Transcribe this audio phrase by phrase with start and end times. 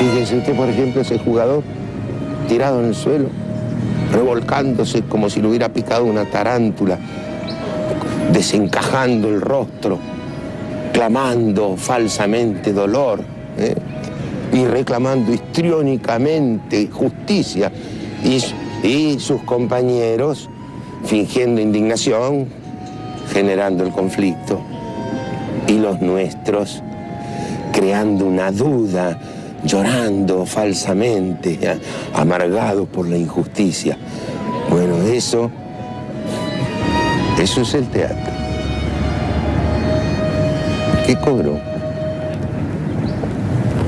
[0.00, 1.62] Fíjese usted, por ejemplo, ese jugador
[2.48, 3.28] tirado en el suelo,
[4.10, 6.98] revolcándose como si le hubiera picado una tarántula,
[8.32, 9.98] desencajando el rostro,
[10.94, 13.20] clamando falsamente dolor
[13.58, 13.74] ¿eh?
[14.54, 17.70] y reclamando histriónicamente justicia.
[18.24, 18.42] Y,
[18.82, 20.48] y sus compañeros
[21.04, 22.46] fingiendo indignación,
[23.34, 24.62] generando el conflicto.
[25.68, 26.82] Y los nuestros
[27.74, 29.18] creando una duda,
[29.64, 31.58] llorando falsamente,
[32.14, 33.96] amargados por la injusticia.
[34.70, 35.50] Bueno, eso,
[37.38, 38.32] eso es el teatro.
[41.06, 41.58] ¿Qué cobró?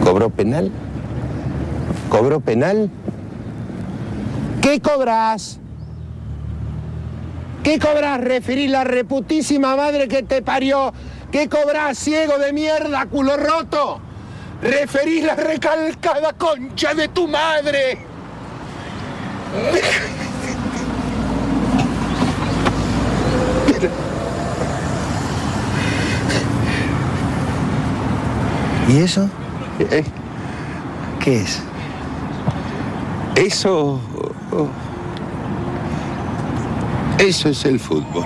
[0.05, 0.71] ¿Cobró penal?
[2.09, 2.91] ¿Cobró penal?
[4.61, 5.59] ¿Qué cobras?
[7.63, 8.21] ¿Qué cobras?
[8.21, 10.93] Referir la reputísima madre que te parió.
[11.31, 14.01] ¿Qué cobras, ciego de mierda, culo roto?
[14.63, 17.99] Referís la recalcada concha de tu madre.
[28.89, 29.29] ¿Y eso?
[29.81, 30.05] ¿Eh?
[31.19, 31.61] ¿Qué es?
[33.35, 34.01] Eso...
[37.19, 38.25] Eso es el fútbol.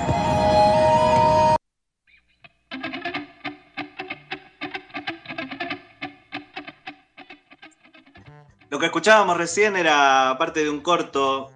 [8.87, 11.51] Escuchábamos recién era parte de un corto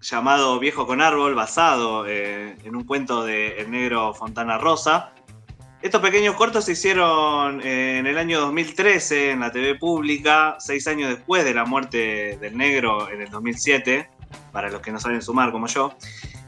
[0.00, 5.12] llamado Viejo con Árbol, basado eh, en un cuento de El Negro Fontana Rosa.
[5.82, 10.86] Estos pequeños cortos se hicieron eh, en el año 2013 en la TV pública, seis
[10.86, 14.08] años después de la muerte del negro en el 2007,
[14.52, 15.94] para los que no saben sumar como yo.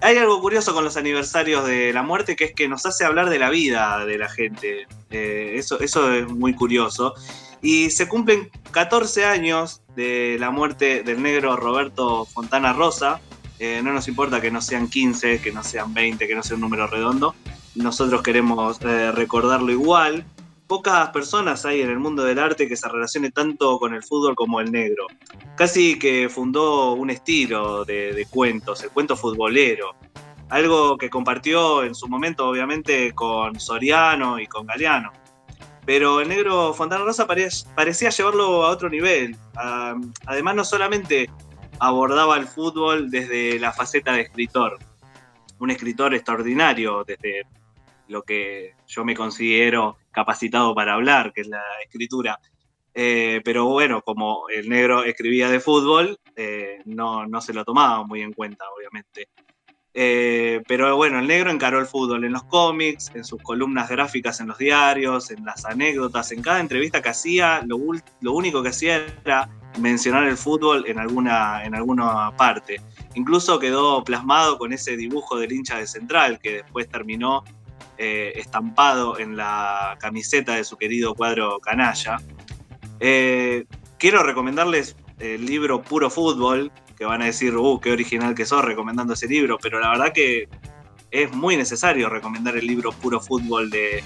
[0.01, 3.29] Hay algo curioso con los aniversarios de la muerte que es que nos hace hablar
[3.29, 4.87] de la vida de la gente.
[5.11, 7.15] Eh, eso, eso es muy curioso.
[7.61, 13.21] Y se cumplen 14 años de la muerte del negro Roberto Fontana Rosa.
[13.59, 16.55] Eh, no nos importa que no sean 15, que no sean 20, que no sea
[16.55, 17.35] un número redondo.
[17.75, 20.25] Nosotros queremos eh, recordarlo igual.
[20.69, 24.37] Pocas personas hay en el mundo del arte que se relacione tanto con el fútbol
[24.37, 25.07] como el negro.
[25.57, 29.97] Casi que fundó un estilo de, de cuentos, el cuento futbolero.
[30.51, 35.11] Algo que compartió en su momento, obviamente, con Soriano y con Galeano
[35.89, 39.35] pero el negro Fontana Rosa parecía llevarlo a otro nivel.
[40.27, 41.31] además, no solamente
[41.79, 44.79] abordaba el fútbol desde la faceta de escritor,
[45.59, 47.45] un escritor extraordinario desde
[48.07, 52.39] lo que yo me considero capacitado para hablar, que es la escritura.
[52.93, 58.05] Eh, pero bueno, como el negro escribía de fútbol, eh, no, no se lo tomaba
[58.05, 59.31] muy en cuenta, obviamente.
[59.95, 64.41] Eh, pero bueno, el negro encaró el fútbol en los cómics, en sus columnas gráficas
[64.41, 69.05] en los diarios, en las anécdotas, en cada entrevista que hacía, lo, único que hacía
[69.25, 69.49] era
[69.81, 72.81] mencionar el fútbol en alguna, en alguna parte.
[73.15, 77.45] Incluso quedó plasmado con ese dibujo del hincha de Central que después terminó
[77.97, 82.19] eh, estampado en la camiseta de su querido cuadro canalla.
[83.01, 83.65] Eh,
[83.99, 88.65] quiero recomendarles el libro Puro Fútbol, que van a decir, uh, qué original que sos
[88.65, 90.49] recomendando ese libro, pero la verdad que
[91.11, 94.03] es muy necesario recomendar el libro Puro Fútbol de,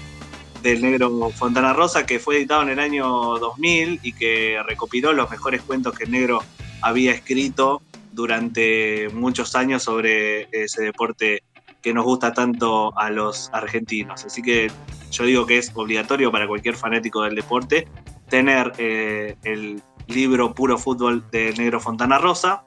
[0.61, 5.29] del negro Fontana Rosa, que fue editado en el año 2000 y que recopiló los
[5.29, 6.43] mejores cuentos que el negro
[6.81, 11.43] había escrito durante muchos años sobre ese deporte
[11.81, 14.23] que nos gusta tanto a los argentinos.
[14.23, 14.71] Así que
[15.11, 17.87] yo digo que es obligatorio para cualquier fanático del deporte
[18.29, 22.65] tener eh, el libro Puro Fútbol del negro Fontana Rosa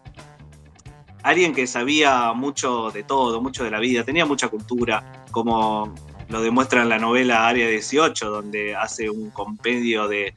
[1.27, 5.93] alguien que sabía mucho de todo, mucho de la vida, tenía mucha cultura, como
[6.29, 10.35] lo demuestra en la novela Área 18, donde hace un compendio de,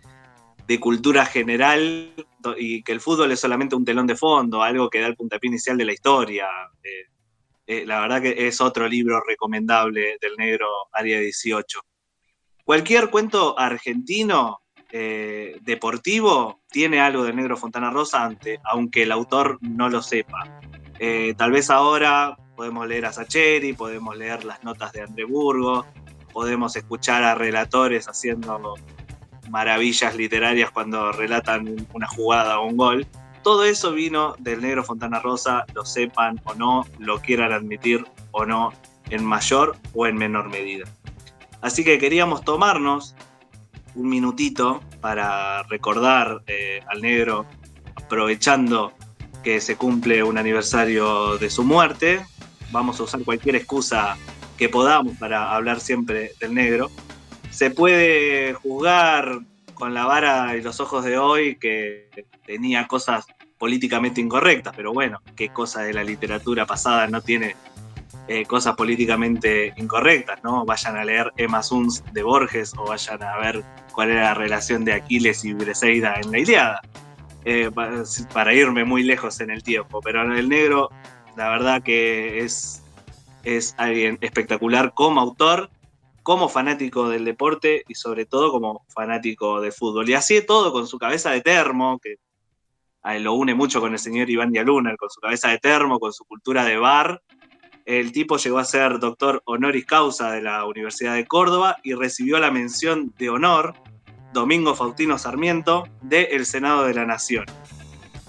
[0.80, 2.14] cultura general
[2.58, 5.48] y que el fútbol es solamente un telón de fondo, algo que da el puntapié
[5.48, 6.48] inicial de la historia.
[6.84, 7.08] Eh,
[7.66, 11.82] eh, la verdad que es otro libro recomendable del negro Área 18.
[12.64, 14.62] Cualquier cuento argentino
[14.92, 20.62] eh, deportivo tiene algo del negro Fontana Rosa, ante, aunque el autor no lo sepa.
[21.00, 25.86] Eh, tal vez ahora podemos leer a Sacheri, podemos leer las notas de André Burgo,
[26.34, 28.76] podemos escuchar a relatores haciendo
[29.50, 33.08] maravillas literarias cuando relatan una jugada o un gol.
[33.44, 38.46] Todo eso vino del negro Fontana Rosa, lo sepan o no, lo quieran admitir o
[38.46, 38.74] no,
[39.10, 40.86] en mayor o en menor medida.
[41.62, 43.16] Así que queríamos tomarnos
[43.96, 47.46] un minutito para recordar eh, al negro,
[47.96, 48.94] aprovechando
[49.44, 52.26] que se cumple un aniversario de su muerte.
[52.72, 54.18] Vamos a usar cualquier excusa
[54.58, 56.92] que podamos para hablar siempre del negro.
[57.50, 59.40] Se puede juzgar
[59.74, 62.10] con la vara y los ojos de hoy que
[62.46, 63.26] tenía cosas
[63.58, 67.56] políticamente incorrectas, pero bueno, qué cosa de la literatura pasada no tiene
[68.32, 70.64] eh, cosas políticamente incorrectas, ¿no?
[70.64, 74.86] Vayan a leer Emma Suns de Borges o vayan a ver cuál era la relación
[74.86, 76.82] de Aquiles y Briseida en la Iliada,
[77.44, 77.72] eh,
[78.32, 80.90] para irme muy lejos en el tiempo, pero el negro,
[81.36, 82.84] la verdad que es,
[83.44, 85.72] es alguien espectacular como autor
[86.22, 90.08] como fanático del deporte y sobre todo como fanático de fútbol.
[90.08, 92.18] Y así todo con su cabeza de termo, que
[93.20, 96.26] lo une mucho con el señor Iván Dialunar, con su cabeza de termo, con su
[96.26, 97.24] cultura de bar.
[97.90, 102.38] El tipo llegó a ser doctor honoris causa de la Universidad de Córdoba y recibió
[102.38, 103.74] la mención de honor
[104.32, 107.46] Domingo Faustino Sarmiento del Senado de la Nación.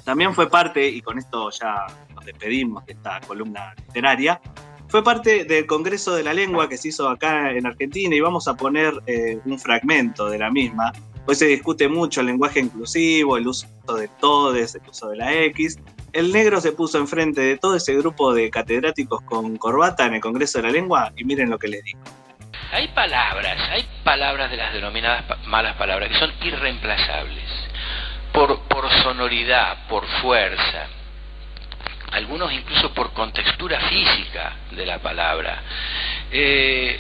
[0.03, 4.41] También fue parte, y con esto ya nos despedimos de esta columna literaria,
[4.89, 8.49] fue parte del Congreso de la Lengua que se hizo acá en Argentina y vamos
[8.49, 10.91] a poner eh, un fragmento de la misma.
[11.27, 15.35] Hoy se discute mucho el lenguaje inclusivo, el uso de todes, el uso de la
[15.35, 15.79] X.
[16.13, 20.21] El negro se puso enfrente de todo ese grupo de catedráticos con corbata en el
[20.21, 22.01] Congreso de la Lengua y miren lo que les dijo.
[22.73, 27.45] Hay palabras, hay palabras de las denominadas malas palabras que son irreemplazables
[28.33, 30.87] por, por sonoridad, por fuerza,
[32.13, 35.63] algunos incluso por contextura física de la palabra.
[36.33, 36.99] Eh,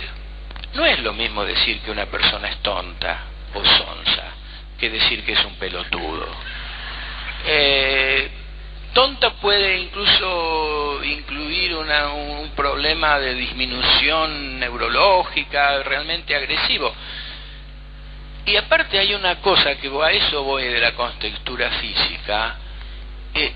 [0.74, 3.24] no es lo mismo decir que una persona es tonta
[3.54, 4.24] o sonsa
[4.78, 6.26] que decir que es un pelotudo.
[7.46, 8.30] Eh,
[8.92, 16.94] tonta puede incluso incluir un problema de disminución neurológica realmente agresivo.
[18.46, 22.56] Y aparte hay una cosa que a eso voy de la contextura física.
[23.34, 23.52] Eh,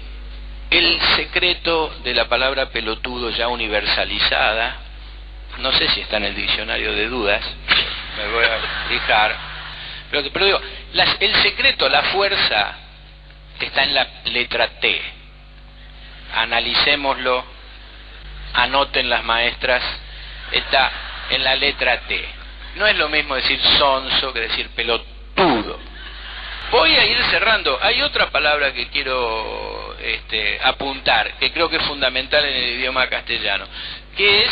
[0.70, 4.76] el secreto de la palabra pelotudo ya universalizada,
[5.58, 7.42] no sé si está en el diccionario de dudas,
[8.16, 9.36] me voy a fijar,
[10.10, 10.60] pero, pero digo,
[11.20, 12.76] el secreto, la fuerza,
[13.60, 15.13] está en la letra T.
[16.34, 17.44] Analicémoslo,
[18.54, 19.82] anoten las maestras,
[20.52, 20.90] está
[21.30, 22.24] en la letra T.
[22.76, 25.78] No es lo mismo decir sonso que decir pelotudo.
[26.70, 27.78] Voy a ir cerrando.
[27.80, 33.06] Hay otra palabra que quiero este, apuntar, que creo que es fundamental en el idioma
[33.08, 33.66] castellano,
[34.16, 34.50] que es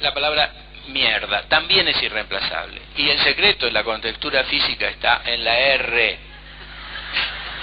[0.00, 0.50] la palabra
[0.88, 1.42] mierda.
[1.48, 2.80] También es irreemplazable.
[2.96, 6.18] Y el secreto de la contextura física está en la R.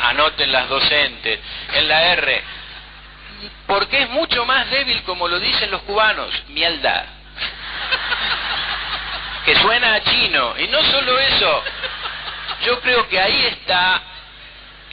[0.03, 1.39] Anoten las docentes.
[1.73, 2.43] En la R.
[3.65, 7.05] Porque es mucho más débil, como lo dicen los cubanos, mierda.
[9.45, 10.55] Que suena a chino.
[10.59, 11.63] Y no solo eso,
[12.65, 14.01] yo creo que ahí está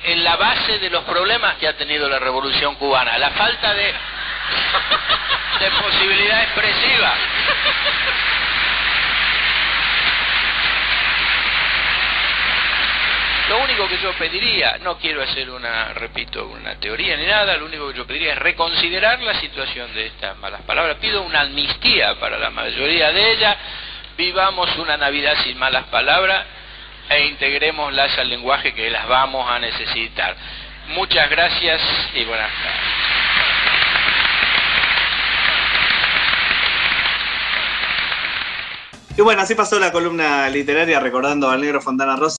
[0.05, 3.95] en la base de los problemas que ha tenido la revolución cubana, la falta de,
[5.61, 7.15] de posibilidad expresiva.
[13.65, 17.89] Único que yo pediría, no quiero hacer una, repito, una teoría ni nada, lo único
[17.89, 20.99] que yo pediría es reconsiderar la situación de estas malas palabras.
[21.01, 23.57] Pido una amnistía para la mayoría de ellas,
[24.17, 26.45] vivamos una Navidad sin malas palabras
[27.09, 30.37] e integrémoslas al lenguaje que las vamos a necesitar.
[30.89, 31.81] Muchas gracias
[32.15, 33.25] y buenas tardes.
[39.17, 42.33] Y bueno, así pasó la columna literaria recordando al negro Fontana Rosa.